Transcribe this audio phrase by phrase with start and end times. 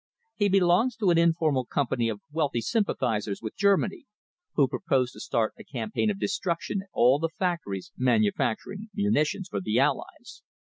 [0.35, 4.07] He belongs to an informal company of wealthy sympathisers with Germany,
[4.55, 9.61] who propose to start a campaign of destruction at all the factories manufacturing munitions for
[9.61, 10.41] the Allies.